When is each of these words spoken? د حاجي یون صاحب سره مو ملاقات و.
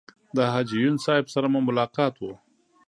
د 0.35 0.37
حاجي 0.53 0.77
یون 0.83 0.95
صاحب 1.05 1.25
سره 1.33 1.47
مو 1.53 1.59
ملاقات 1.69 2.15
و. 2.19 2.23